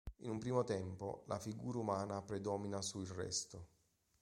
In 0.21 0.31
un 0.31 0.39
primo 0.39 0.63
tempo, 0.63 1.21
la 1.27 1.37
figura 1.37 1.77
umana 1.77 2.23
predomina 2.23 2.81
su 2.81 3.01
il 3.01 3.07
resto. 3.09 3.67